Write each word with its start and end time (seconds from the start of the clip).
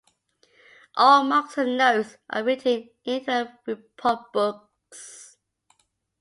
All 0.95 1.25
marks 1.25 1.59
and 1.59 1.77
notes 1.77 2.17
are 2.31 2.43
written 2.43 2.89
into 3.05 3.31
our 3.31 3.59
report 3.67 4.33
books. 4.33 5.37